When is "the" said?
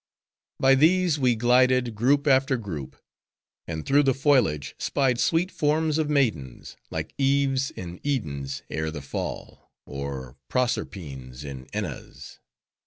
4.01-4.15, 8.89-9.03